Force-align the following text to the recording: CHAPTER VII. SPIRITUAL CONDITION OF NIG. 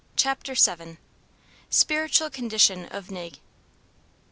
CHAPTER 0.15 0.55
VII. 0.55 0.97
SPIRITUAL 1.69 2.31
CONDITION 2.31 2.85
OF 2.87 3.11
NIG. 3.11 3.37